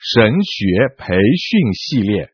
[0.00, 2.30] 神学培训系列，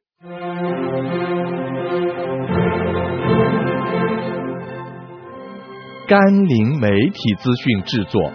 [6.06, 8.30] 甘霖媒体资讯制作，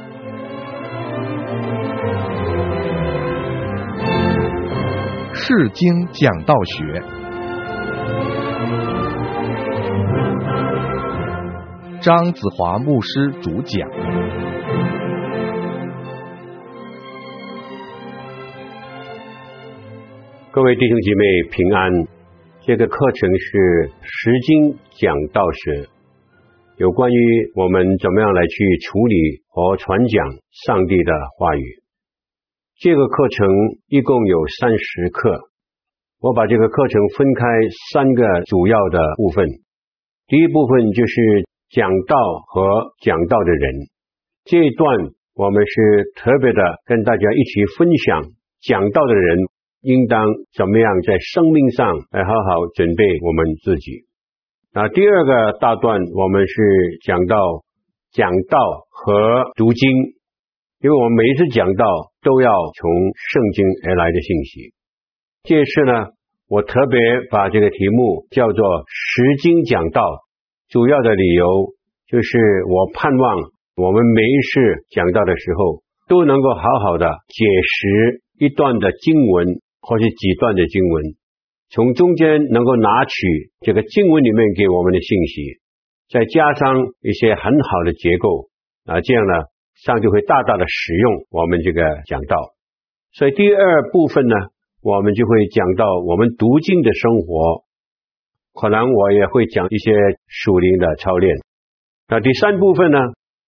[5.35, 7.03] 圣经讲道学，
[12.01, 14.18] 张子华牧师主讲。
[20.51, 21.91] 各位弟兄姐妹平安，
[22.65, 25.85] 这个课程是圣经讲道学，
[26.77, 30.25] 有关于我们怎么样来去处理和传讲
[30.65, 31.63] 上帝的话语。
[32.79, 33.47] 这个课程
[33.89, 35.39] 一共有三十课，
[36.19, 37.45] 我把这个课程分开
[37.93, 39.47] 三个主要的部分。
[40.25, 43.75] 第一部分就是讲道和讲道的人，
[44.45, 48.23] 这一段我们是特别的跟大家一起分享
[48.63, 49.37] 讲道的人。
[49.81, 50.25] 应当
[50.57, 54.03] 怎么样在生命上来好好准备我们自己？
[54.73, 56.53] 那第二个大段，我们是
[57.05, 57.63] 讲到
[58.11, 58.59] 讲道
[58.91, 59.89] 和读经，
[60.81, 61.85] 因为我们每一次讲道
[62.21, 62.91] 都要从
[63.31, 64.73] 圣经而来的信息。
[65.43, 66.07] 这次呢，
[66.49, 66.99] 我特别
[67.31, 70.03] 把这个题目叫做“十经讲道”，
[70.69, 71.45] 主要的理由
[72.07, 73.35] 就是我盼望
[73.77, 79.47] 我们每一次讲道的时候，都能够好好的解释一段的经文。
[79.81, 81.03] 或者几段的经文，
[81.69, 85.59] 从中间能够拿取这个经文里面给我们的信息，
[86.09, 88.49] 再加上一些很好的结构
[88.85, 89.33] 啊，这样呢，
[89.75, 92.35] 上帝会大大的使用我们这个讲道。
[93.13, 94.35] 所以第二部分呢，
[94.81, 97.63] 我们就会讲到我们读经的生活，
[98.53, 99.91] 可能我也会讲一些
[100.27, 101.35] 属灵的操练。
[102.07, 102.99] 那第三部分呢，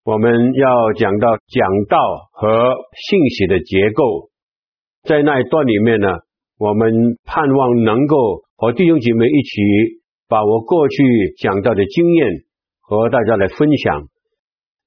[0.05, 1.97] 我们要讲到讲道
[2.31, 2.75] 和
[3.09, 4.30] 信息的结构。
[5.03, 6.07] 在那一段里面呢，
[6.59, 6.93] 我们
[7.25, 9.61] 盼望能够和弟兄姐妹一起
[10.29, 11.03] 把我过去
[11.39, 12.27] 讲到的经验
[12.81, 14.03] 和大家来分享，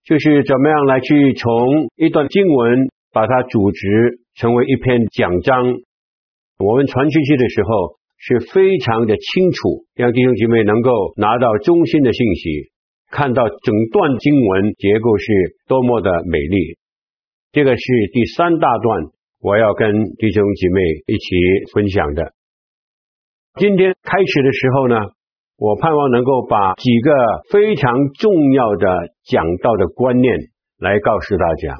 [0.05, 1.51] 就是怎么样来去从
[1.97, 5.65] 一段经文把它组织成为一篇讲章。
[6.59, 12.71] 我们传出去的时候是非常的清楚，让弟兄姐妹能够拿到中心的信息，
[13.11, 15.27] 看到整段经文结构是
[15.67, 16.79] 多么的美丽。
[17.51, 19.14] 这个是第三大段。
[19.45, 21.37] 我要跟弟兄姐妹一起
[21.75, 22.33] 分享的。
[23.61, 24.97] 今天开始的时候呢，
[25.59, 27.13] 我盼望能够把几个
[27.53, 28.89] 非常重要的
[29.29, 30.35] 讲道的观念
[30.79, 31.77] 来告诉大家。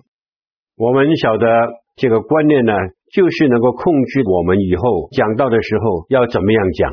[0.77, 1.49] 我们晓得
[1.97, 2.75] 这个观念呢，
[3.11, 6.93] 就是能够控制我们以后讲道的时候要怎么样讲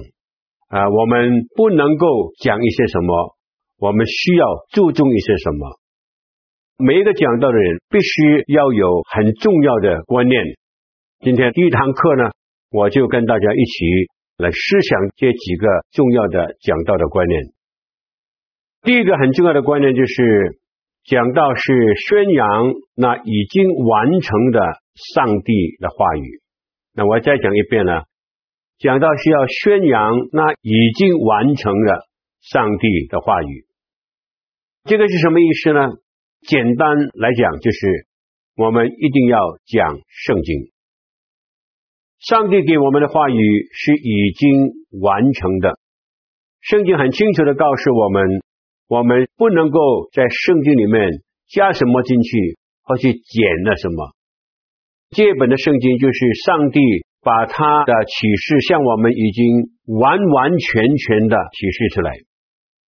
[0.69, 0.89] 啊。
[0.89, 3.35] 我们不能够讲一些什么，
[3.77, 5.67] 我们需要注重一些什么。
[6.77, 10.41] 每一个讲道的人必须要有很重要的观念。
[11.23, 12.31] 今天第一堂课呢，
[12.71, 13.85] 我就跟大家一起
[14.37, 17.43] 来思想这几个重要的讲道的观念。
[18.81, 20.59] 第一个很重要的观念就是，
[21.03, 24.61] 讲道是宣扬那已经完成的
[25.13, 26.41] 上帝的话语。
[26.95, 28.01] 那我再讲一遍呢，
[28.79, 31.99] 讲道是要宣扬那已经完成的
[32.41, 33.67] 上帝的话语。
[34.85, 35.81] 这个是什么意思呢？
[36.47, 38.07] 简单来讲，就是
[38.55, 40.71] 我们一定要讲圣经。
[42.21, 43.35] 上帝给我们的话语
[43.73, 45.79] 是已经完成的，
[46.61, 48.43] 圣经很清楚地告诉我们，
[48.87, 49.79] 我们不能够
[50.13, 51.09] 在圣经里面
[51.49, 54.13] 加什么进去，或去减了什么。
[55.09, 56.79] 这本的圣经就是上帝
[57.23, 62.11] 把他的启示向我们已经完完全全的启示出来。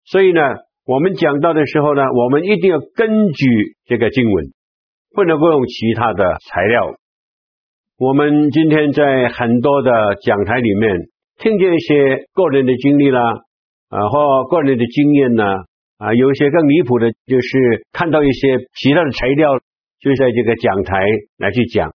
[0.03, 0.41] 所以呢，
[0.85, 3.47] 我们讲到的时候呢，我们一定要根据
[3.85, 4.51] 这个经文，
[5.15, 6.97] 不能够用其他的材料。
[8.01, 9.91] 我们今天在很多的
[10.25, 10.89] 讲台里面
[11.37, 13.21] 听见一些个人的经历啦，
[13.89, 15.43] 啊，或个人的经验呢，
[15.99, 19.53] 啊，有一些更离谱的，就是看到一些其他的材料，
[19.99, 20.97] 就在这个讲台
[21.37, 21.93] 来去讲。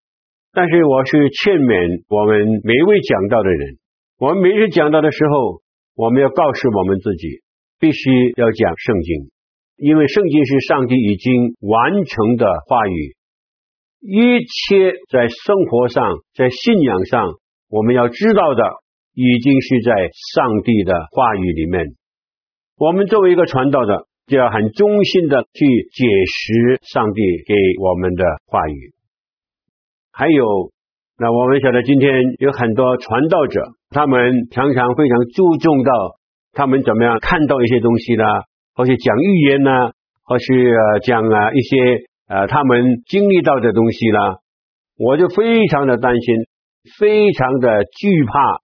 [0.52, 3.78] 但是我是劝勉我们每一位讲道的人，
[4.18, 5.62] 我们每一次讲道的时候，
[5.96, 7.40] 我们要告诉我们自己，
[7.80, 9.32] 必须要讲圣经，
[9.78, 13.16] 因为圣经是上帝已经完成的话语。
[14.06, 16.04] 一切在生活上，
[16.36, 17.32] 在信仰上，
[17.70, 18.62] 我们要知道的，
[19.14, 21.86] 已经是在上帝的话语里面。
[22.76, 28.92] 我们作为一个传道的，就要很忠心的去解释上帝给我们的话语。
[30.12, 30.44] 还有，
[31.18, 33.58] 那我们晓得今天有很多传道者，
[33.88, 35.92] 他们常常非常注重到
[36.52, 38.24] 他们怎么样看到一些东西呢，
[38.74, 39.70] 或是讲预言呢，
[40.24, 42.04] 或是呃讲啊一些。
[42.28, 44.18] 呃，他们经历到的东西呢，
[44.96, 46.34] 我就非常的担心。
[46.98, 48.60] 非常的惧怕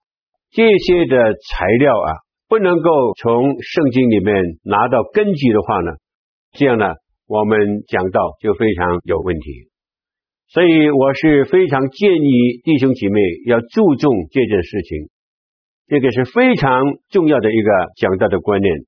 [0.50, 2.12] 这些的材料啊，
[2.50, 5.92] 不能够从圣经里面拿到根据的话呢，
[6.52, 6.92] 这样呢，
[7.26, 7.58] 我们
[7.88, 9.70] 讲道就非常有问题。
[10.48, 15.08] 所以我是非常建议弟兄姐妹要注重这件事情，
[15.86, 18.80] 这个是非常重要的一个讲道的观念，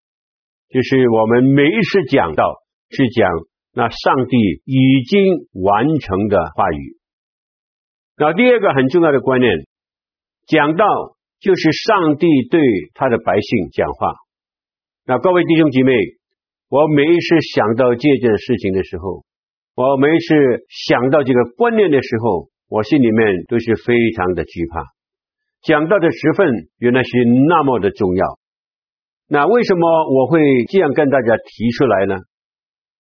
[0.69, 2.44] 就是我们每一次讲道
[2.90, 3.30] 是讲
[3.74, 6.96] 那上帝已经完成的话语。
[8.16, 9.50] 那第二个很重要的观念，
[10.46, 10.84] 讲道
[11.40, 12.60] 就是上帝对
[12.94, 14.12] 他的百姓讲话。
[15.06, 15.92] 那各位弟兄姐妹，
[16.69, 19.24] 我每一次想到这件事情的时候，
[19.74, 24.84] 我每一次想到这个观念的时候，我心里面都是非常的惧怕。
[25.62, 26.46] 讲道的时分
[26.78, 27.10] 原来是
[27.48, 28.38] 那么的重要。
[29.28, 32.16] 那为什么我会这样跟大家提出来呢？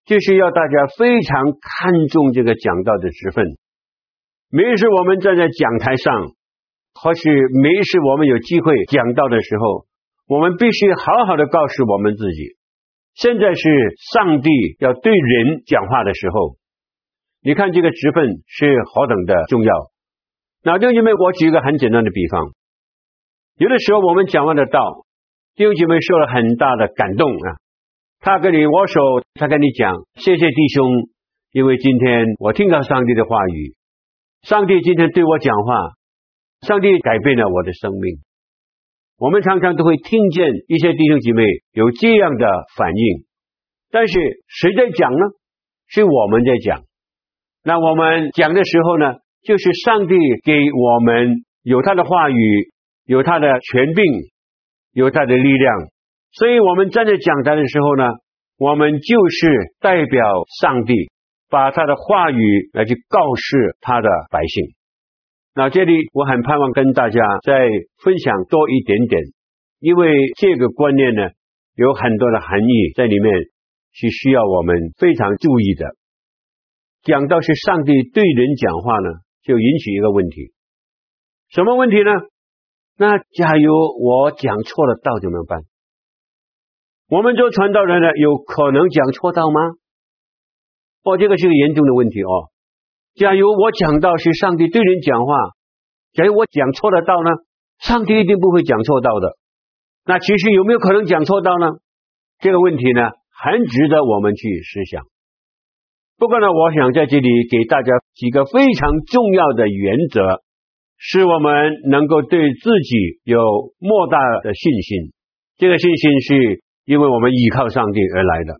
[0.04, 3.46] 就是要大家非常看重这个讲道的职分。
[4.50, 6.28] 每一次我们站在讲台上，
[6.94, 7.30] 或是
[7.62, 9.86] 每一次我们有机会讲道的时候，
[10.28, 12.56] 我们必须好好的告诉我们自己，
[13.14, 13.62] 现在是
[14.12, 14.50] 上帝
[14.80, 16.56] 要对人讲话的时候。
[17.44, 19.72] 你看这个职分是何等的重要。
[20.62, 22.52] 那弟兄姐妹，我举一个很简单的比方，
[23.56, 25.06] 有的时候我们讲完的道，
[25.56, 27.48] 弟兄姐妹受了很大的感动啊，
[28.24, 29.00] 他跟你握手，
[29.34, 31.08] 他跟你讲，谢谢弟兄，
[31.50, 33.74] 因为今天我听到上帝的话语。
[34.42, 35.74] 上帝今天对我讲话，
[36.60, 38.22] 上帝改变了我的生命。
[39.18, 41.42] 我们常常都会听见一些弟兄姐妹
[41.72, 42.46] 有这样的
[42.76, 43.24] 反应，
[43.90, 45.18] 但是谁在讲呢？
[45.88, 46.80] 是我们在讲。
[47.64, 50.14] 那我们讲的时候呢，就是上帝
[50.44, 52.70] 给我们有他的话语，
[53.04, 54.30] 有他的权柄，
[54.92, 55.74] 有他的力量。
[56.32, 58.04] 所以我们站在讲台的时候呢，
[58.58, 59.48] 我们就是
[59.80, 60.94] 代表上帝。
[61.52, 64.72] 把他的话语来去告诉他的百姓。
[65.54, 67.68] 那这里我很盼望跟大家再
[68.02, 69.20] 分享多一点点，
[69.78, 71.28] 因为这个观念呢，
[71.74, 73.34] 有很多的含义在里面，
[73.92, 75.94] 是需要我们非常注意的。
[77.02, 79.10] 讲到是上帝对人讲话呢，
[79.42, 80.54] 就引起一个问题，
[81.50, 82.12] 什么问题呢？
[82.96, 85.60] 那假如我讲错了道怎么办？
[87.12, 89.60] 我们做传道人呢，有可能讲错道吗？
[91.04, 92.48] 哦，这个是个严重的问题哦。
[93.16, 95.34] 假如我讲道是上帝对人讲话，
[96.14, 97.28] 假如我讲错了道呢？
[97.80, 99.36] 上帝一定不会讲错道的。
[100.06, 101.66] 那其实有没有可能讲错道呢？
[102.38, 105.04] 这个问题呢，很值得我们去思想。
[106.16, 110.40] 不过呢，我想在这里给大家几个非常重要的原则，
[110.96, 115.12] 使我们能够对自己有莫大的信心。
[115.58, 118.54] 这个信心是因为我们依靠上帝而来的。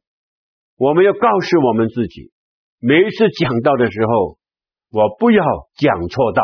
[0.76, 2.32] 我们要告诉我们自己，
[2.80, 4.38] 每一次讲道的时候，
[4.90, 5.44] 我不要
[5.76, 6.42] 讲错道。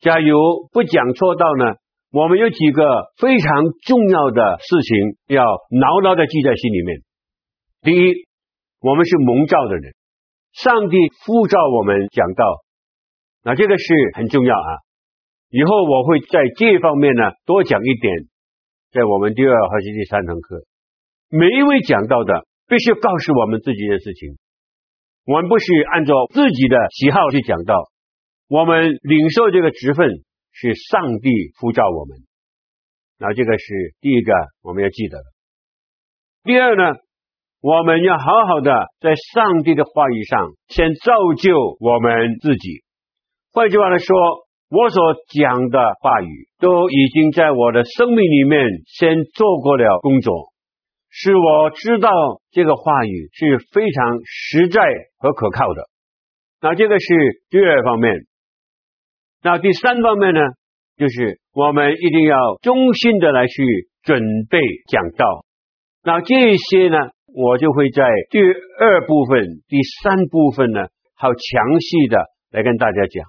[0.00, 1.74] 假如不讲错道呢，
[2.10, 7.02] 我们有几个非常重要的事情要牢牢的记在心里面。
[7.82, 8.26] 第一，
[8.80, 9.94] 我们是蒙召的人，
[10.52, 10.96] 上帝
[11.26, 12.44] 呼召我们讲道，
[13.44, 14.70] 那这个是很重要啊。
[15.50, 18.14] 以后我会在这方面呢多讲一点，
[18.92, 20.62] 在我们第二和第三堂课，
[21.28, 22.46] 每一位讲到的。
[22.70, 24.36] 必须告诉我们自己的事情，
[25.24, 27.74] 我们不是按照自己的喜好去讲道，
[28.46, 30.06] 我们领受这个职分
[30.52, 32.18] 是上帝呼召我们，
[33.18, 35.24] 那这个是第一个我们要记得的。
[36.44, 36.98] 第二呢，
[37.62, 42.82] 我们要好好的在上帝的话语上先造就我们自己。
[43.50, 44.14] 换句话来说，
[44.70, 50.52] 我所讲的话语都已经在我的生命里面先做过了工作。
[51.10, 52.10] 是我知道
[52.50, 54.82] 这个话语是非常实在
[55.16, 55.88] 和可靠的，
[56.60, 57.06] 那这个是
[57.48, 58.12] 第二方面。
[59.42, 60.40] 那第三方面呢，
[60.98, 63.62] 就是我们一定要衷心的来去
[64.02, 64.20] 准
[64.50, 64.60] 备
[64.90, 65.46] 讲道。
[66.04, 66.98] 那这些呢，
[67.34, 72.18] 我就会在第二部分、第三部分呢，好详细的
[72.50, 73.24] 来跟大家讲。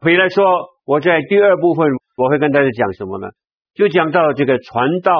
[0.00, 0.44] 回来说，
[0.84, 3.28] 我在第二部分我会跟大家讲什么呢？
[3.74, 5.12] 就讲到这个传道。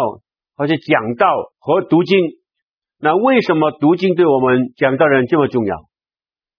[0.58, 1.26] 或者讲道
[1.58, 2.18] 和读经，
[2.98, 5.76] 那为什么读经对我们讲道人这么重要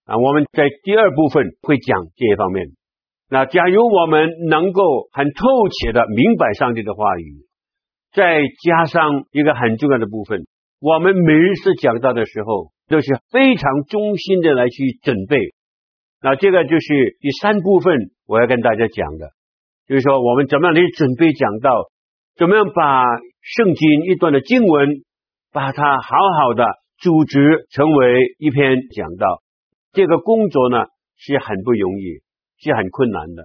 [0.04, 0.16] 啊？
[0.16, 2.68] 我们在第二部分会讲这一方面。
[3.28, 5.48] 那假如我们能够很透
[5.82, 7.42] 彻的明白上帝的话语，
[8.14, 10.42] 再加上一个很重要的部分，
[10.80, 15.36] 我们每一次讲道的时候都是非常衷心的来去准备。
[16.20, 17.94] 那这个就是第三部分
[18.26, 19.30] 我要跟大家讲的，
[19.86, 21.90] 就是说我们怎么样来准备讲道。
[22.36, 23.02] 怎么样把
[23.42, 24.88] 圣经一段的经文，
[25.52, 26.64] 把它好好的
[26.98, 29.42] 组织成为一篇讲道？
[29.92, 30.84] 这个工作呢
[31.16, 32.22] 是很不容易，
[32.62, 33.44] 是很困难的。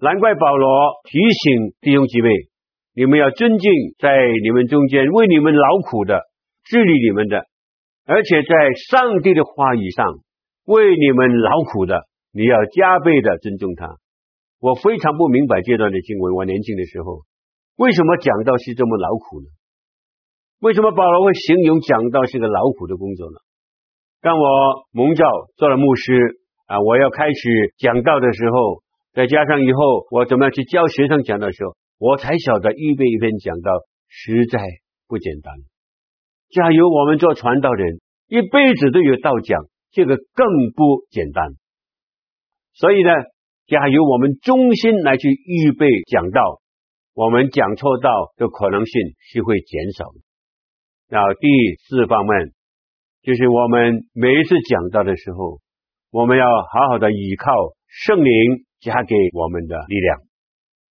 [0.00, 0.68] 难怪保罗
[1.04, 2.30] 提醒弟兄姐妹，
[2.94, 6.18] 你们要尊敬在你们中间为你们劳苦的、
[6.64, 7.44] 治理你们的，
[8.06, 8.54] 而且在
[8.88, 10.06] 上帝的话语上
[10.64, 12.02] 为你们劳苦的，
[12.32, 13.96] 你要加倍的尊重他。
[14.60, 16.34] 我非常不明白这段的经文。
[16.34, 17.22] 我年轻的时候，
[17.76, 19.46] 为什么讲道是这么劳苦呢？
[20.60, 23.38] 为什么保罗会形容讲道是个劳苦的工作呢？
[24.20, 25.26] 当我蒙召
[25.56, 33.72] 做了牧师啊，我要开始讲道的时候，再加上以后我怎么样去教学生讲的时候，我才晓得预备一篇讲道
[34.06, 34.60] 实在
[35.08, 35.52] 不简单。
[36.50, 41.52] 假如我们做传道人一辈子都有道讲，这个更不简单。
[42.72, 43.10] 所以呢，
[43.66, 46.60] 假如我们忠心来去预备讲道，
[47.14, 50.20] 我们讲错道的可能性是会减少的。
[51.08, 51.48] 然后第
[51.86, 52.52] 四方面，
[53.22, 55.60] 就是我们每一次讲道的时候，
[56.10, 57.52] 我们要好好的依靠
[57.86, 58.32] 圣灵
[58.80, 60.20] 加给我们的力量。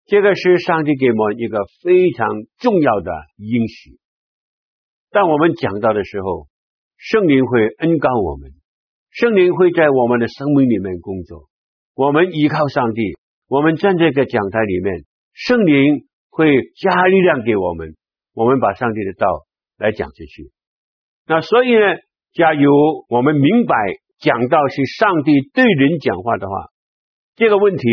[0.05, 2.27] 这个是上帝给我们一个非常
[2.59, 3.97] 重要的应许。
[5.09, 6.47] 当我们讲道的时候，
[6.97, 8.51] 圣灵会恩膏我们，
[9.11, 11.47] 圣灵会在我们的生命里面工作。
[11.93, 13.01] 我们依靠上帝，
[13.47, 16.47] 我们站在这个讲台里面，圣灵会
[16.81, 17.95] 加力量给我们，
[18.33, 19.27] 我们把上帝的道。
[19.81, 20.51] 来讲出去，
[21.25, 21.81] 那所以呢，
[22.33, 22.69] 假如
[23.09, 23.73] 我们明白
[24.19, 26.69] 讲道是上帝对人讲话的话，
[27.35, 27.87] 这个问题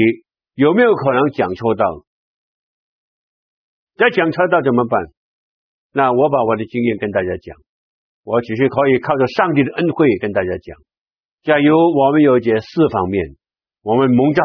[0.53, 2.05] 有没有可能讲错道？
[3.97, 5.01] 再讲错道怎么办？
[5.95, 7.57] 那我把我的经验跟大家讲，
[8.23, 10.77] 我只是可以靠着上帝的恩惠跟大家讲。
[11.43, 13.37] 假如我们有这四方面，
[13.83, 14.45] 我们蒙召，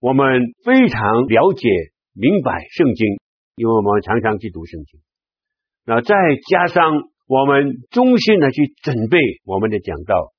[0.00, 1.68] 我们非常了解
[2.14, 3.06] 明白圣经，
[3.56, 5.00] 因为我们常常去读圣经。
[5.84, 6.14] 那再
[6.50, 6.92] 加上
[7.26, 10.32] 我们衷心的去准备我们的讲道，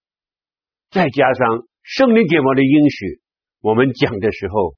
[0.90, 3.22] 再加上圣灵给我们的应许，
[3.62, 4.76] 我们讲的时候，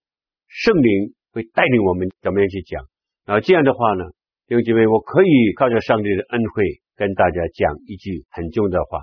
[0.48, 2.84] 圣灵会带领我们怎么样去讲。
[3.26, 4.04] 那这样的话呢，
[4.48, 6.64] 弟兄姐妹，我可以靠着上帝的恩惠
[6.96, 9.00] 跟大家讲一句很重要的话：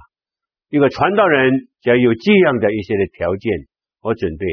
[0.70, 3.52] 一个传道人只要有这样的一些的条件
[4.00, 4.46] 和准备，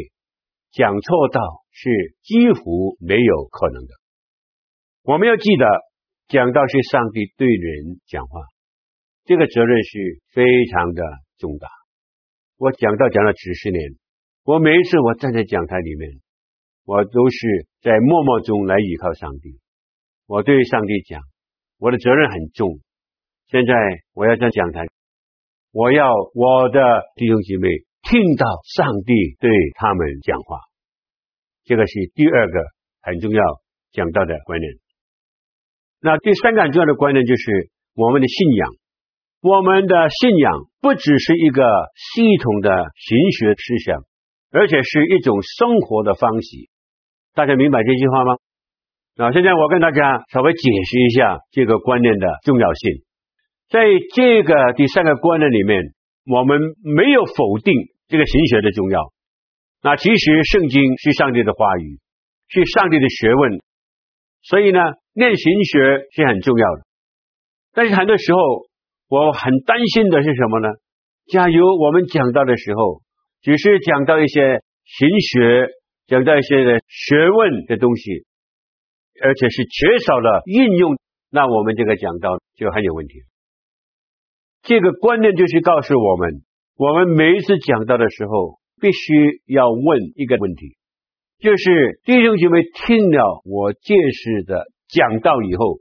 [0.71, 1.41] 讲错道
[1.71, 1.89] 是
[2.23, 3.93] 几乎没有可能的。
[5.03, 5.65] 我们要记得。
[6.27, 8.41] 讲道是上帝对人讲话，
[9.25, 11.03] 这个责任是非常的
[11.37, 11.67] 重大。
[12.57, 13.91] 我讲道讲了几十年，
[14.43, 16.09] 我每一次我站在讲台里面，
[16.83, 19.59] 我都是在默默中来依靠上帝。
[20.25, 21.21] 我对上帝讲，
[21.77, 22.79] 我的责任很重。
[23.45, 23.73] 现在
[24.15, 24.87] 我要在讲台，
[25.75, 26.79] 我要我的
[27.17, 27.67] 弟兄姐妹
[28.01, 30.55] 听到上帝对他们讲话，
[31.65, 32.57] 这个是第二个
[33.01, 33.41] 很重要
[33.91, 34.71] 讲到的观念。
[35.99, 38.71] 那第三个很重要的观念就是我们的信仰。
[39.41, 41.61] 我们的信仰不只是一个
[42.15, 43.99] 系统的神学思想，
[44.51, 46.47] 而且是一种生活的方式。
[47.33, 48.37] 大家明白这句话吗？
[49.17, 53.04] 那现在我跟大家稍微解释一下这个观念的重要性。
[53.75, 55.83] 在这个第三个观念里面，
[56.31, 57.73] 我们没有否定
[58.07, 59.11] 这个神学的重要。
[59.83, 61.99] 那其实圣经是上帝的话语，
[62.47, 63.59] 是上帝的学问，
[64.41, 64.79] 所以呢。
[65.17, 65.79] 念神学
[66.11, 66.81] 是很重要的，
[67.71, 68.37] 但是很多时候
[69.07, 70.67] 我很担心的是什么呢？
[71.31, 73.01] 假如我们讲到的时候，
[73.41, 74.41] 只是讲到一些
[74.83, 75.69] 神学，
[76.07, 78.25] 讲到一些的学问的东西，
[79.23, 80.99] 而且是缺少了应用，
[81.31, 83.13] 那我们这个讲道就很有问题。
[84.65, 86.41] 这个观念就是告诉我们，
[86.75, 90.75] 我们每一次讲到的时候，必须要问一个问题，
[91.39, 94.65] 就是弟兄姐妹听了我解释的。
[94.87, 95.79] 讲道以后，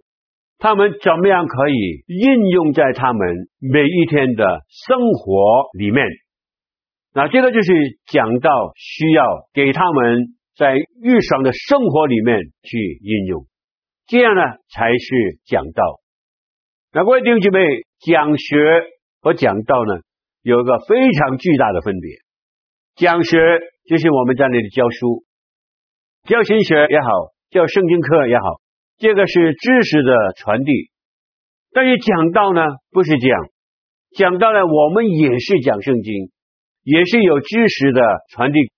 [0.59, 6.07] 他们怎么样可以应用在他们每一天的生活里面？
[7.13, 13.47] 那这个就是讲到需要给他们在日常的生活里面去应用，
[14.07, 16.01] 这样呢才是讲道。
[16.97, 17.59] 那各位弟兄姐妹，
[18.07, 18.55] 讲学
[19.21, 20.03] 和讲道呢
[20.43, 22.09] 有一个非常巨大的分别。
[22.95, 23.37] 讲学
[23.89, 25.25] 就是我们在那里教书，
[26.23, 27.09] 教神学也好，
[27.51, 28.45] 教圣经课也好。
[28.99, 30.71] 这个是知识的传递，
[31.73, 33.49] 但是讲道呢，不是这样。
[34.17, 36.31] 讲道呢，我们也是讲圣经，
[36.85, 38.71] 也是有知识的传递，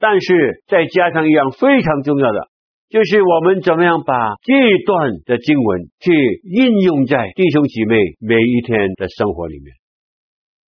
[0.00, 2.48] 但是再加上一样非常重要的，
[2.92, 4.12] 就是我们怎么样把
[4.44, 4.52] 这
[4.84, 6.12] 段的经文去
[6.44, 9.72] 应用在弟兄姐妹每一天的生活里面。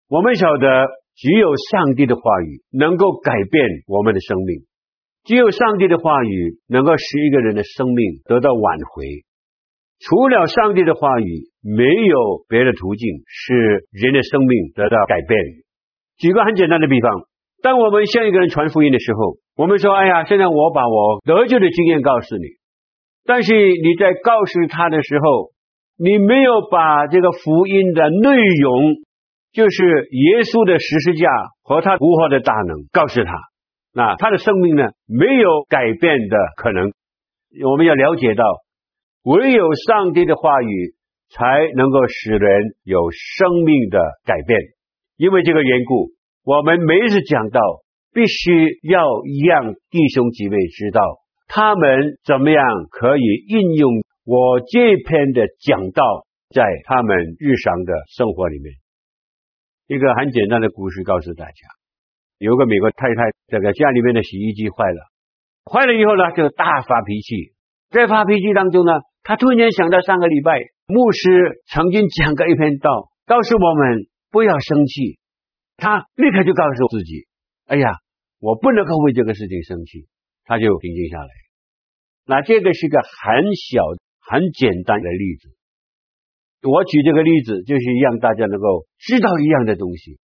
[0.07, 0.87] 我们晓得，
[1.17, 4.63] 只有上帝的话语能够改变我们的生命。
[5.25, 9.03] 只有上帝的话语能够使一个人的生命得到挽回，
[9.99, 13.53] 除了上帝的话语，没有别的途径使
[13.91, 15.37] 人的生命得到改变。
[16.19, 17.27] 举个很简单的比方，
[17.61, 22.43] 当我们向一个人传福音的时候，我们说，哎呀，现在我把我得救的经验告诉你，
[23.23, 25.51] 但是你在告诉他的时候，
[25.97, 28.95] 你没有把这个福音的内容，
[29.51, 31.29] 就是耶稣的十字架
[31.61, 33.31] 和他复活的大能告诉他，
[33.93, 36.91] 那他的生命呢，没有改变的可能。
[37.63, 38.43] 我们要了解到，
[39.21, 40.95] 唯有上帝的话语
[41.29, 44.59] 才能够使人有生命的改变。
[45.15, 46.09] 因为这个缘故，
[46.43, 47.61] 我们每一次讲到，
[48.13, 49.01] 必须要
[49.49, 51.01] 让弟兄姐妹知道，
[51.47, 53.91] 他们怎么样可以应用
[54.23, 58.71] 我这篇的讲道，在他们日常的生活里面。
[59.87, 61.53] 一个很简单的故事告诉大家：
[62.37, 65.01] 有个美国太太，这个家里面的洗衣机坏了，
[65.65, 67.53] 坏了以后呢，就大发脾气。
[67.89, 68.93] 在发脾气当中呢，
[69.23, 75.17] 她突然间想到上个礼拜牧师曾经讲过一篇道，告诉我们不要生气。
[75.77, 77.25] 她立刻就告诉自己：
[77.67, 78.02] 哎呀。
[78.43, 80.09] 我不能够为这个事情生气，
[80.43, 81.31] 他就平静下来。
[82.25, 83.79] 那这个是个很小、
[84.19, 85.55] 很简单的例子。
[86.67, 90.19] 我举这个例子，就是让大家能够知道一样的东西，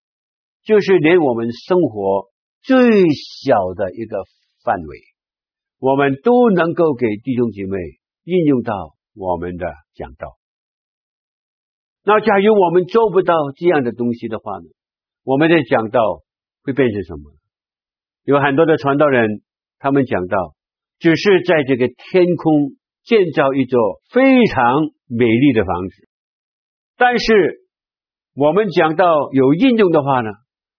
[0.65, 2.27] 就是连我们生活
[2.61, 2.91] 最
[3.45, 4.25] 小的一个
[4.65, 4.99] 范围，
[5.79, 7.79] 我们都能够给弟兄姐妹
[8.25, 10.37] 应用到我们的讲道。
[12.03, 14.67] 那假如我们做不到这样的东西的话呢，
[15.23, 16.01] 我们的讲道
[16.65, 17.38] 会变成什么？
[18.29, 19.41] 有很多的传道人，
[19.79, 20.53] 他们讲到，
[20.99, 26.09] 只是在这个天空建造一座非常美丽的房子。
[26.99, 27.63] 但是
[28.35, 30.29] 我们讲到有应用的话呢，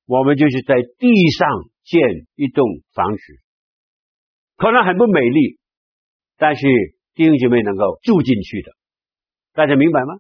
[0.06, 1.50] 我们就是在地上
[1.84, 3.24] 建一栋房子，
[4.56, 5.58] 可能很不美丽，
[6.38, 6.68] 但是
[7.15, 8.74] 弟兄姐妹能够住进去的，
[9.56, 10.20] 大家明白吗？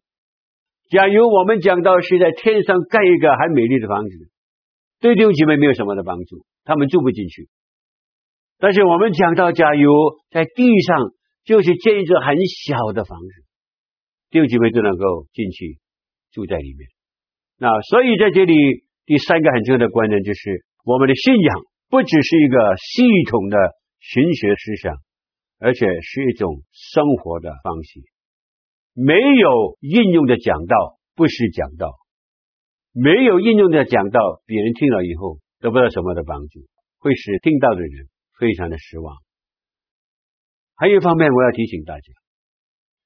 [0.89, 4.31] 假如我们讲到是在天上盖一个很美丽的房子，
[4.99, 6.43] 对弟兄姐妹没有什么的帮助。
[6.69, 7.49] 他们住不进去，
[8.59, 9.89] 但是我们讲到，假如
[10.29, 11.09] 在地上
[11.43, 13.33] 就是建一座很小的房子，
[14.29, 15.79] 弟兄姐妹都能够进去
[16.31, 16.87] 住在里面。
[17.57, 18.53] 那所以在这里，
[19.07, 23.57] 第三个很重要的观念就是，我们的信仰不只是一个系统的
[23.97, 24.93] 神学思想，
[25.57, 27.99] 而且是一种生活的方式。
[28.93, 31.97] 没有应用的讲道不是讲道，
[32.93, 35.39] 没有应用的讲道，别人听了以后。
[35.59, 36.67] 得不到什么的帮助，
[36.99, 38.07] 会使听到的人
[38.39, 39.17] 非常的失望。
[40.75, 42.13] 还有一方面，我要提醒大家，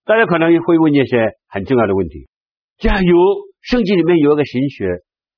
[0.05, 2.29] 大家可能会问一些很重要的问题：
[2.77, 3.17] 假如
[3.61, 4.85] 圣经里面有一个神学，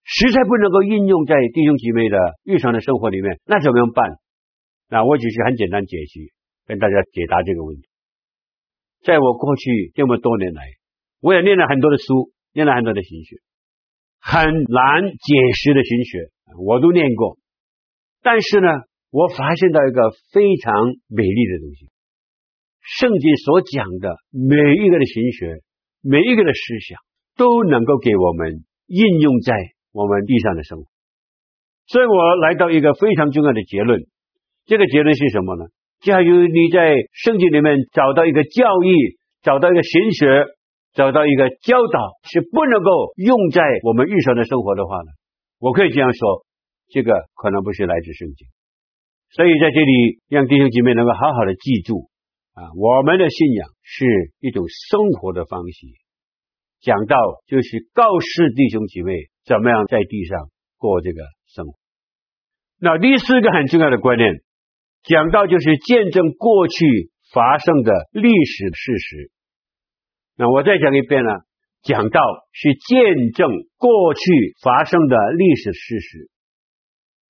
[0.03, 4.19] 实在不能够应用在弟兄姐妹的日常的生活里面，那怎么样办？
[4.89, 6.31] 那我只是很简单解析，
[6.65, 7.87] 跟大家解答这个问题。
[9.03, 10.63] 在我过去这么多年来，
[11.21, 13.37] 我也念了很多的书，念了很多的神学，
[14.19, 16.34] 很难解释的神学。
[16.57, 17.37] 我都念过，
[18.21, 18.67] 但是呢，
[19.11, 20.73] 我发现到一个非常
[21.09, 21.89] 美丽的东西。
[22.99, 25.61] 圣经所讲的每一个的神学，
[26.01, 26.99] 每一个的思想，
[27.35, 29.53] 都能够给我们应用在
[29.91, 30.85] 我们地上的生活。
[31.87, 34.01] 所以我来到一个非常重要的结论，
[34.65, 35.65] 这个结论是什么呢？
[36.01, 40.45] 假如你在圣经里面找到一个教义，找到一个神学，
[40.93, 45.11] 找到一个教导，是不能够用在我们日常的生活的话呢？
[45.65, 46.45] 我可以这样说，
[46.93, 48.45] 这个可能不是来自圣经，
[49.31, 52.05] 所以在这里让弟兄姐妹能够好好的记住
[52.53, 54.05] 啊，我们的信仰是
[54.41, 55.87] 一种生活的方式，
[56.81, 59.11] 讲道就是告诉弟兄姐妹
[59.43, 61.73] 怎么样在地上过这个生活。
[62.77, 64.43] 那第四个很重要的观念，
[65.01, 69.31] 讲道就是见证过去发生的历史事实。
[70.37, 71.31] 那我再讲一遍呢。
[71.85, 72.19] 讲道
[72.51, 74.21] 是见证过去
[74.63, 76.29] 发生的历史事实。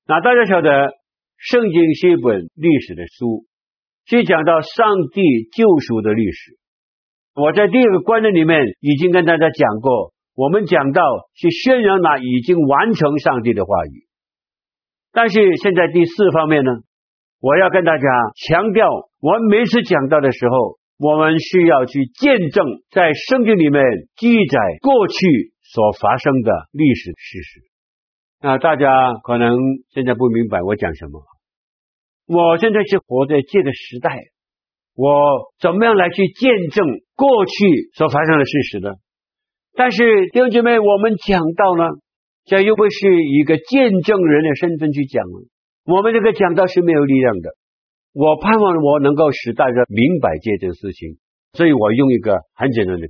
[0.08, 0.94] 那大家晓得，
[1.38, 3.44] 圣经是一本历史的书，
[4.06, 6.58] 是讲到上帝救赎的历史。
[7.36, 11.02] 我在第二个观念里面已经跟大家讲过，我们讲道
[11.34, 14.08] 是宣扬那已经完成上帝的话语。
[15.12, 16.72] 但是现在第四方面呢，
[17.42, 18.04] 我要跟大家
[18.48, 18.88] 强调，
[19.20, 20.78] 我每次讲道的时候。
[20.98, 23.84] 我们需要去见证在圣经里面
[24.16, 25.16] 记载过去
[25.62, 27.62] 所发生的历史事实。
[28.42, 29.58] 那大家可能
[29.94, 31.22] 现在不明白我讲什么。
[32.28, 34.18] 我现在是活在这个时代，
[34.96, 37.54] 我怎么样来去见证过去
[37.94, 38.90] 所发生的事实呢？
[39.76, 41.84] 但是弟兄姐妹，我们讲到呢，
[42.46, 45.48] 这又不是一个见证人的身份去讲了。
[45.86, 47.50] 我们这个讲道是没有力量的。
[48.16, 51.20] 我盼望我能够使大家明白这件事情，
[51.52, 53.08] 所以我用一个很简单的：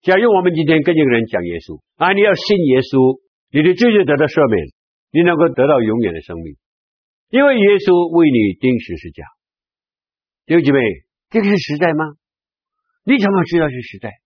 [0.00, 3.20] 假如我们今天跟一个人讲耶稣啊，你要信耶稣，
[3.52, 4.72] 你的罪就得到赦免，
[5.12, 6.56] 你能够得到永远的生命。
[7.28, 9.20] 因为耶稣为你钉十字架。
[10.48, 10.80] 弟兄姐妹，
[11.28, 12.16] 这个是实在吗？
[13.04, 14.16] 你怎么知道是实在？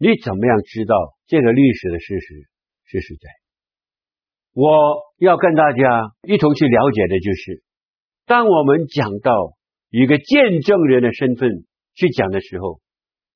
[0.00, 0.96] 你怎么样知道
[1.28, 2.48] 这个历史的事实
[2.88, 3.28] 是实在？
[4.56, 7.60] 我要跟大家一同去了解的就是，
[8.26, 9.32] 当我们讲到
[9.90, 12.80] 一个见证人的身份去讲的时候，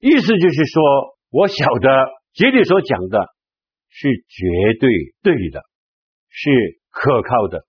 [0.00, 0.82] 意思就是说，
[1.30, 1.88] 我晓得
[2.34, 3.18] 这里所讲的
[3.88, 4.90] 是绝对
[5.22, 5.62] 对的，
[6.28, 6.50] 是
[6.90, 7.64] 可靠的，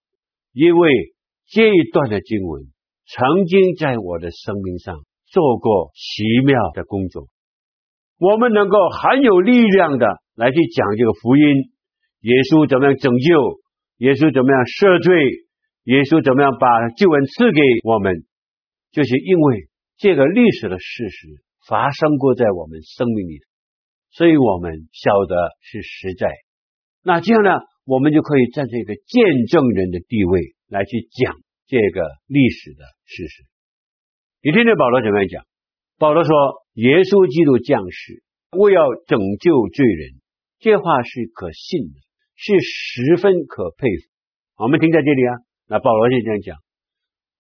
[0.52, 0.92] 因为
[1.48, 2.64] 这一段的经文
[3.06, 7.28] 曾经在我的生命上做过奇妙的工作，
[8.18, 11.44] 我们能够很有力量的来去讲这个福音。
[12.22, 13.62] 耶稣怎么样拯救？
[13.98, 15.46] 耶稣怎么样赦罪？
[15.84, 18.26] 耶稣怎么样把救恩赐给我们？
[18.92, 23.40] 就是因为这个历史的事实发生过在我们生命里，
[24.12, 26.30] 所以我们晓得是实在。
[27.02, 27.50] 那这样呢，
[27.86, 31.34] 我们就可以站在一个见证人的地位来去讲
[31.66, 33.44] 这个历史的事实。
[34.44, 35.46] 你听听保罗怎么样讲？
[35.98, 36.32] 保罗说
[36.74, 38.22] ：“耶稣基督降世，
[38.58, 40.22] 为要拯救罪人。”
[40.62, 41.98] 这话是可信的。
[42.44, 44.10] 是十分可佩服。
[44.58, 45.32] 我们停在这里啊，
[45.72, 46.58] 那保罗就这样讲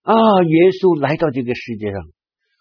[0.03, 0.15] 啊，
[0.47, 1.99] 耶稣来到这个世界上，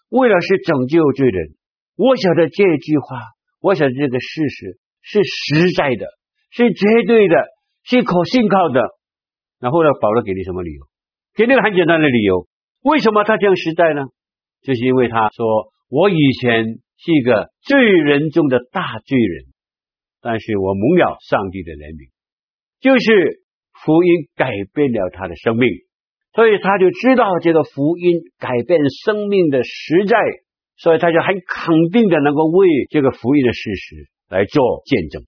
[0.09, 1.55] 为了是拯救罪人。
[1.95, 3.31] 我晓得这句话，
[3.61, 6.05] 我晓得这个事实是实在的，
[6.51, 7.35] 是绝对的，
[7.87, 8.83] 是可信靠的。
[9.61, 10.83] 那后来保罗给你什么理由？
[11.35, 12.47] 给那个很简单的理由。
[12.81, 14.01] 为什么他这样实在呢？
[14.63, 16.65] 就是因为他说，我以前
[16.99, 19.45] 是一个罪人中的大罪人，
[20.19, 22.11] 但是我蒙了上帝的怜悯。
[22.81, 23.40] 就是
[23.83, 25.67] 福音改变了他的生命，
[26.33, 30.17] 所以他就知道这个福音改变生命的实在，
[30.77, 33.95] 所以他就很肯定的能够为这个福音的事实
[34.29, 35.23] 来做见证。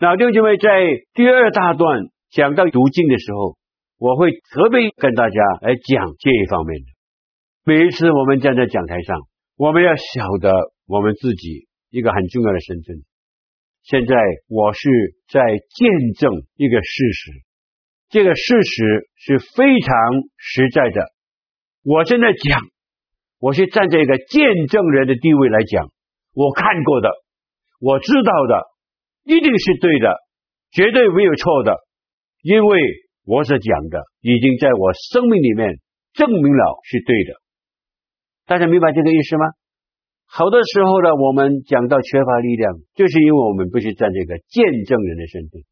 [0.00, 0.68] 那弟兄姐妹在
[1.14, 3.56] 第二大段讲到读经的时候，
[3.98, 6.86] 我会特别跟大家来讲这一方面的。
[7.64, 9.20] 每一次我们站在讲台上，
[9.56, 10.52] 我们要晓得
[10.86, 13.04] 我们自己一个很重要的身份。
[13.84, 14.16] 现在
[14.48, 14.88] 我是
[15.28, 17.32] 在见证一个事实，
[18.08, 19.94] 这个事实是非常
[20.38, 21.12] 实在的。
[21.82, 22.62] 我现在讲，
[23.38, 25.92] 我是站在一个见证人的地位来讲，
[26.32, 27.10] 我看过的，
[27.78, 28.64] 我知道的，
[29.24, 30.16] 一定是对的，
[30.72, 31.76] 绝对没有错的，
[32.40, 32.80] 因为
[33.26, 35.76] 我所讲的已经在我生命里面
[36.14, 37.34] 证明了是对的。
[38.46, 39.44] 大家明白这个意思吗？
[40.34, 45.62] 好多时候呢，我们讲到缺乏力量，就是因为我们不是站这个见证人的身份。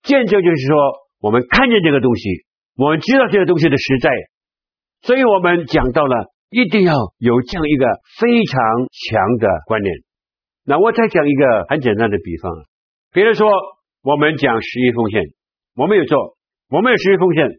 [0.00, 0.72] 见证就是说，
[1.20, 2.46] 我们看见这个东西，
[2.80, 4.08] 我们知道这个东西的实在，
[5.02, 7.84] 所以我们讲到了一定要有这样一个
[8.16, 8.56] 非常
[8.88, 9.92] 强的观念。
[10.64, 12.64] 那我再讲一个很简单的比方，
[13.12, 13.52] 比如说
[14.00, 15.20] 我们讲十一奉献，
[15.76, 16.38] 我们有做，
[16.70, 17.50] 我们有十一奉献，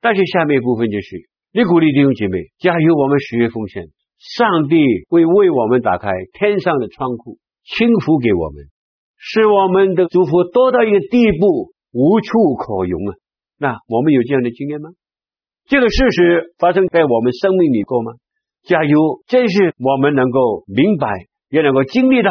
[0.00, 3.92] 但是下面一部分就是你鼓励弟兄姐妹加油，我们十一奉献。
[4.22, 4.76] 上帝
[5.08, 6.08] 会为我们打开
[6.38, 8.66] 天上的仓库，倾福给我们，
[9.18, 13.12] 使我们的祝福多到一个地步，无处可容啊！
[13.58, 14.90] 那我们有这样的经验吗？
[15.66, 18.12] 这个事实发生在我们生命里过吗？
[18.62, 21.08] 假如真是我们能够明白，
[21.50, 22.30] 也能够经历到，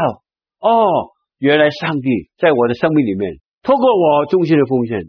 [0.61, 5.03] 哦，原来上帝在我的生命里面，透过我忠心的奉献，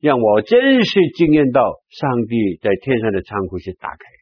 [0.00, 4.21] 让我真是经验到上帝在天上的仓库是打开。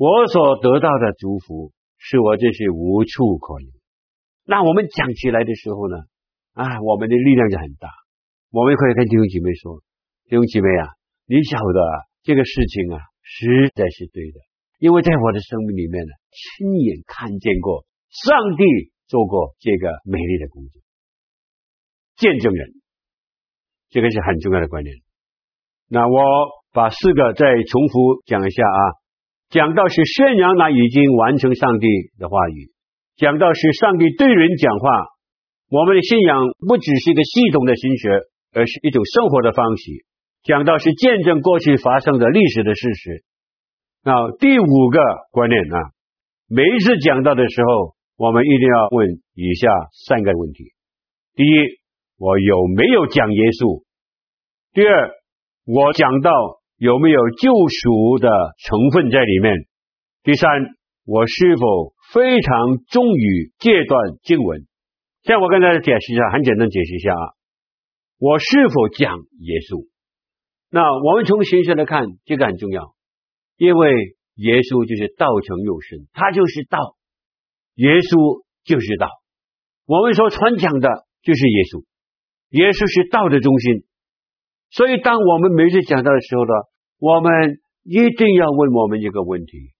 [0.00, 3.68] 我所得到的祝福，是我这是无处可言。
[4.46, 5.96] 那我们讲起来的时候呢，
[6.54, 7.92] 啊，我们的力量就很大。
[8.48, 9.84] 我们可以跟弟兄姐妹说
[10.24, 10.88] ：“弟兄姐妹啊，
[11.26, 11.80] 你晓得
[12.22, 14.40] 这个事情啊，实在是对的，
[14.78, 18.64] 因为在我的生命里面呢，亲眼看见过上帝
[19.06, 20.80] 做过这个美丽的工作。
[22.16, 22.72] 见证人，
[23.90, 24.96] 这个是很重要的观念。
[25.88, 26.16] 那我
[26.72, 28.80] 把四个再重复讲一下啊。”
[29.50, 31.86] 讲到是宣扬那已经完成上帝
[32.18, 32.70] 的话语，
[33.16, 34.88] 讲到是上帝对人讲话，
[35.68, 38.10] 我们的信仰不只是一个系统的心学，
[38.54, 40.06] 而是一种生活的方式。
[40.44, 43.24] 讲到是见证过去发生的历史的事实。
[44.04, 45.00] 那第五个
[45.32, 45.78] 观念啊，
[46.48, 49.68] 每一次讲到的时候，我们一定要问以下
[50.06, 50.62] 三个问题：
[51.34, 51.56] 第一，
[52.18, 53.82] 我有没有讲耶稣？
[54.72, 55.10] 第二，
[55.66, 56.59] 我讲到。
[56.80, 58.30] 有没有救赎的
[58.64, 59.52] 成分在里面？
[60.22, 60.48] 第三，
[61.04, 64.66] 我是否非常忠于这段经文？
[65.22, 67.24] 像我跟大家解释一下，很简单解释一下啊。
[68.18, 69.88] 我是否讲耶稣？
[70.70, 72.94] 那我们从形式来看，这个很重要，
[73.58, 76.96] 因为耶稣就是道成肉身，他就是道，
[77.74, 79.06] 耶稣就是道。
[79.84, 80.88] 我们所传讲的
[81.20, 81.84] 就是耶稣，
[82.56, 83.84] 耶稣是道的中心。
[84.72, 86.52] 所以，当我们每次讲到的时候呢，
[87.00, 89.72] 我们一定要问我们一个问题：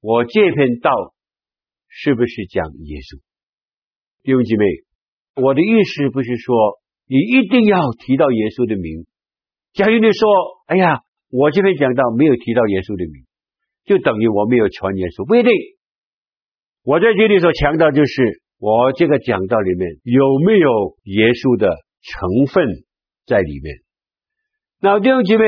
[0.00, 0.90] 我这篇道
[1.88, 3.18] 是不是讲耶稣？
[4.22, 4.64] 弟兄姐妹，
[5.42, 9.06] 我的意思不是说你一定要提到耶稣的名。
[9.72, 10.28] 假如你说
[10.70, 13.26] ：“哎呀，我这篇讲道没有提到耶稣的名，
[13.84, 15.50] 就等于我没有传耶稣。”不一定。
[16.84, 21.74] 我在这里所强调就是，我这个讲道里面有没有耶稣的
[22.06, 22.86] 成分
[23.26, 23.82] 在里面？
[24.80, 25.44] 那弟兄姐妹，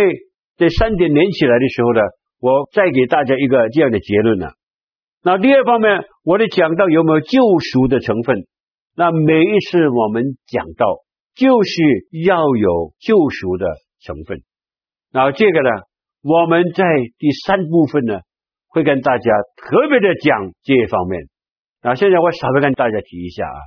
[0.60, 2.00] 这三点连起来的时候呢，
[2.38, 4.48] 我再给大家一个这样的结论呢。
[5.24, 8.44] 那第二方面，我的讲到有没有救赎的成分？
[8.94, 11.00] 那每一次我们讲到，
[11.34, 11.80] 就是
[12.26, 14.42] 要有救赎的成分。
[15.10, 15.70] 然后这个呢，
[16.22, 16.84] 我们在
[17.16, 18.20] 第三部分呢，
[18.68, 21.22] 会跟大家特别的讲这一方面。
[21.82, 23.60] 那现在我稍微跟大家提一下啊，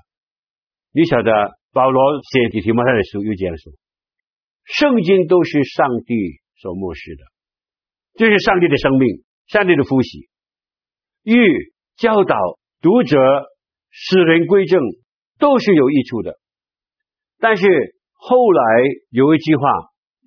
[0.94, 3.74] 你晓得保罗写给提摩太的书又这样说。
[4.66, 7.24] 圣经都是上帝所默示的，
[8.16, 10.30] 这、是上帝的生命，上帝的呼吸，
[11.24, 11.36] 欲
[11.98, 12.38] 教导
[12.80, 13.18] 读者，
[13.92, 14.80] 使人归正，
[15.40, 16.40] 都是有益处的。
[17.38, 17.68] 但是
[18.14, 18.64] 后来
[19.10, 19.64] 有一句话，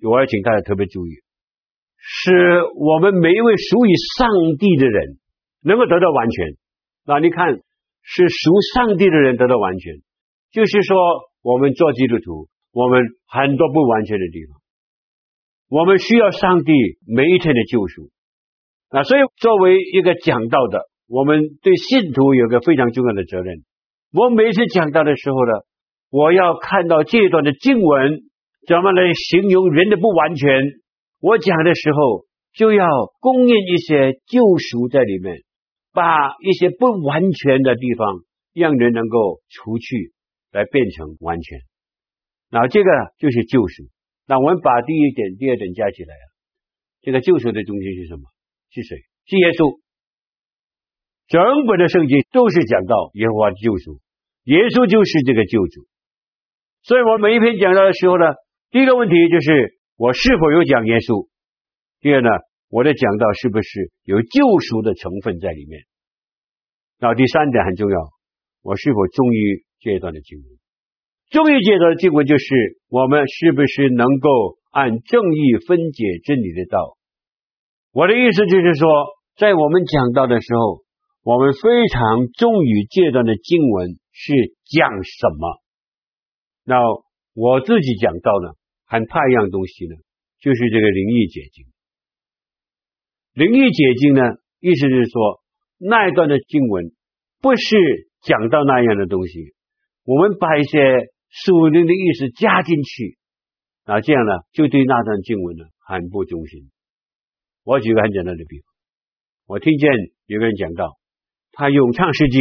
[0.03, 1.09] 我要请大家特别注意，
[1.97, 2.31] 使
[2.75, 5.17] 我们每一位属于上帝的人
[5.63, 6.45] 能够得到完全。
[7.07, 7.55] 那你看，
[8.03, 9.95] 是属上帝的人得到完全，
[10.51, 10.95] 就是说
[11.41, 12.47] 我们做基督徒。
[12.73, 14.56] 我们很多不完全的地方，
[15.69, 16.71] 我们需要上帝
[17.05, 18.09] 每一天的救赎。
[18.89, 23.63] 啊，所以作为一个讲道的，我们对信徒有个非常重要的责任。
[24.13, 25.51] 我每次讲道的时候呢，
[26.09, 28.21] 我要看到这一段的经文
[28.65, 30.47] 怎么来形容人的不完全。
[31.19, 32.87] 我讲的时候就要
[33.19, 35.41] 供应一些救赎在里面，
[35.91, 38.21] 把一些不完全的地方
[38.53, 40.13] 让人能够除去，
[40.53, 41.59] 来变成完全。
[42.49, 43.83] 那这个就是救赎。
[44.27, 46.25] 那我们把第一点、第二点加起来啊，
[47.01, 48.29] 这个救赎的中心是什么？
[48.69, 48.97] 是谁？
[49.25, 49.79] 是耶稣。
[51.27, 53.99] 整本的圣经都是讲到耶和华的救赎，
[54.43, 55.87] 耶稣就是这个救主。
[56.83, 58.25] 所以我每一篇讲到的时候呢，
[58.69, 61.27] 第一个问题就是我是否有讲耶稣？
[61.99, 62.29] 第二呢，
[62.67, 65.83] 我的讲道是不是有救赎的成分在里面？
[66.99, 67.97] 那第三点很重要，
[68.63, 70.47] 我是否忠于这一段的经文？
[71.29, 76.95] 忠于这段的经文，就是我们是不是能够按正义分解真理的道？
[77.91, 78.87] 我的意思就是说，
[79.35, 80.83] 在我们讲道的时候，
[81.23, 85.59] 我们非常重于这段的经文是讲什么。
[86.63, 86.79] 那
[87.35, 89.95] 我自己讲道呢，很怕一样东西呢，
[90.39, 91.65] 就是这个灵异解经。
[93.33, 94.21] 灵异解经呢，
[94.61, 95.41] 意思是说
[95.77, 96.85] 那一段的经文
[97.41, 97.75] 不是
[98.21, 99.53] 讲到那样的东西，
[100.05, 100.79] 我们把一些。
[101.29, 103.17] 属灵的意思加进去，
[103.83, 106.71] 啊，这样呢，就对那段经文呢很不忠心。
[107.63, 108.65] 我举个很简单的比方，
[109.45, 109.89] 我听见
[110.25, 110.97] 有个人讲到，
[111.51, 112.39] 他咏唱世纪，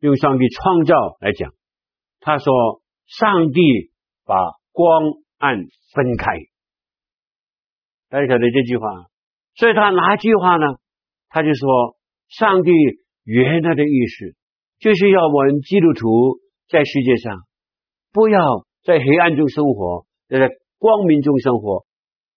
[0.00, 1.52] 用上帝创造来讲，
[2.20, 3.60] 他说上帝
[4.24, 4.34] 把
[4.72, 5.02] 光
[5.36, 5.56] 暗
[5.92, 6.32] 分开，
[8.08, 8.86] 大家晓得这句话，
[9.54, 10.64] 所以他哪句话呢？
[11.28, 12.70] 他就说，上帝
[13.24, 14.34] 原来的意思
[14.78, 17.47] 就是要我们基督徒在世界上。
[18.18, 21.86] 不要在黑暗中生活，要在光明中生活。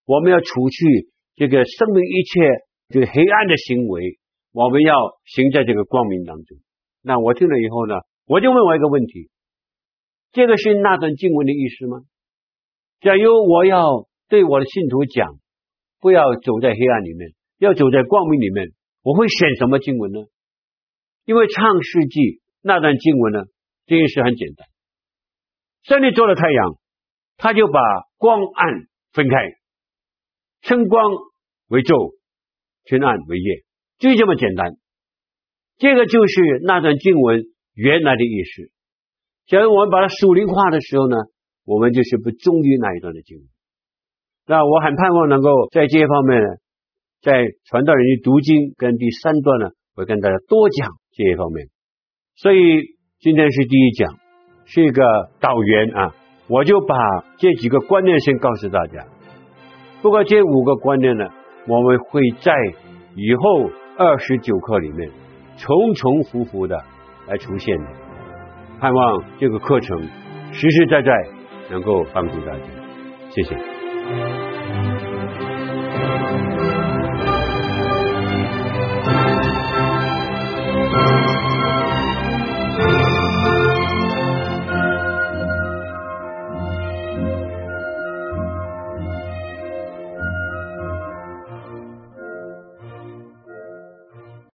[0.06, 2.40] 我们要除去这个生命一切
[2.90, 4.20] 这个黑暗的行为，
[4.54, 4.94] 我们要
[5.26, 6.60] 行在这个光明当中。
[7.02, 7.96] 那我听了以后呢，
[8.28, 9.32] 我就问我一个问题：
[10.32, 12.02] 这个是那段经文的意思吗？
[13.00, 15.40] 假如我要对我的信徒讲，
[16.00, 18.68] 不要走在黑暗里面，要走在光明里面，
[19.02, 20.20] 我会选什么经文呢？
[21.26, 23.40] 因为创世纪那段经文呢，
[23.88, 24.68] 这件事很简单。
[25.84, 26.78] 上帝做了太阳，
[27.38, 27.80] 他就把
[28.18, 29.36] 光暗分开，
[30.62, 31.12] 称光
[31.70, 32.16] 为昼，
[32.86, 33.64] 称暗为夜，
[33.98, 34.78] 就这么简单。
[35.78, 38.72] 这个就是那段经文原来的意思。
[39.48, 41.18] 假如我们把它属灵化的时候呢，
[41.66, 43.48] 我们就是不忠于那一段的经文。
[44.46, 46.48] 那我很盼望能够在这一方面呢，
[47.22, 51.70] 在传道人的读经跟第三段呢，会跟大家多讲这一方面。
[52.36, 52.60] 所以
[53.20, 54.21] 今天是第一讲。
[54.74, 55.04] 是一个
[55.42, 56.16] 导员啊，
[56.48, 56.96] 我就把
[57.38, 59.06] 这几个观念先告诉大家。
[60.02, 61.28] 不过这五个观念呢，
[61.68, 62.54] 我们会在
[63.16, 65.12] 以后二十九课里面
[65.58, 66.82] 重重复复的
[67.28, 67.86] 来出现的。
[68.80, 70.02] 盼望这个课程
[70.54, 71.12] 实实在在
[71.70, 72.64] 能够帮助大家。
[73.30, 73.71] 谢谢。